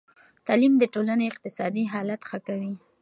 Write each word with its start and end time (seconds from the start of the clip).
تعلیم 0.47 0.73
د 0.79 0.83
ټولنې 0.93 1.25
اقتصادي 1.27 1.83
حالت 1.93 2.21
ښه 2.29 2.39
کوي. 2.47 2.73